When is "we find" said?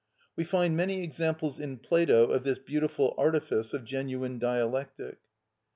0.35-0.75